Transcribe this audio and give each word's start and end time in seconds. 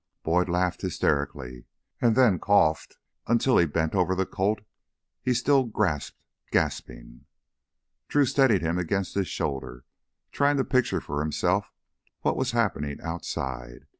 Boyd 0.23 0.49
laughed 0.49 0.81
hysterically, 0.81 1.65
and 2.01 2.15
then 2.15 2.39
coughed, 2.39 2.97
until 3.27 3.59
he 3.59 3.67
bent 3.67 3.93
over 3.93 4.15
the 4.15 4.25
Colt 4.25 4.61
he 5.21 5.31
still 5.31 5.63
grasped, 5.65 6.17
gasping. 6.49 7.25
Drew 8.07 8.25
steadied 8.25 8.63
him 8.63 8.79
against 8.79 9.13
his 9.13 9.27
shoulder, 9.27 9.85
trying 10.31 10.57
to 10.57 10.63
picture 10.65 11.01
for 11.01 11.19
himself 11.19 11.71
what 12.21 12.35
was 12.35 12.49
happening 12.49 12.99
outside. 13.03 13.85